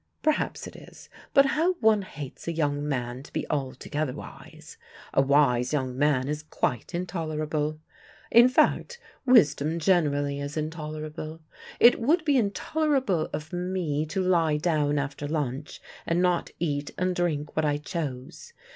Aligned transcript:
"Perhaps 0.23 0.65
it 0.65 0.75
is, 0.75 1.09
but 1.31 1.45
how 1.45 1.73
one 1.73 2.01
hates 2.01 2.47
a 2.47 2.51
young 2.51 2.89
man 2.89 3.21
to 3.21 3.31
be 3.31 3.47
altogether 3.51 4.13
wise. 4.13 4.75
A 5.13 5.21
wise 5.21 5.73
young 5.73 5.95
man 5.95 6.27
is 6.27 6.41
quite 6.41 6.95
intolerable. 6.95 7.77
In 8.31 8.49
fact 8.49 8.99
wisdom 9.27 9.77
generally 9.77 10.39
is 10.39 10.57
intolerable. 10.57 11.39
It 11.79 11.99
would 12.01 12.25
be 12.25 12.35
intolerable 12.35 13.29
of 13.31 13.53
me 13.53 14.07
to 14.07 14.23
lie 14.23 14.57
down 14.57 14.97
after 14.97 15.27
lunch, 15.27 15.79
and 16.07 16.19
not 16.19 16.49
eat 16.57 16.89
and 16.97 17.15
drink 17.15 17.55
what 17.55 17.63
I 17.63 17.77
chose. 17.77 18.53